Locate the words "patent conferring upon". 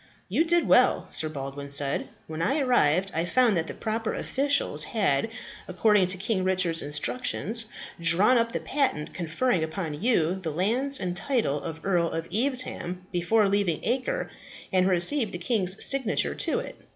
8.61-10.01